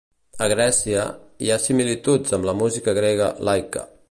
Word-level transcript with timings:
A 0.45 0.45
Grècia, 0.53 1.03
hi 1.47 1.51
ha 1.51 1.59
similituds 1.67 2.37
amb 2.39 2.51
la 2.51 2.59
música 2.63 2.99
grega 3.03 3.33
"laika". 3.51 3.91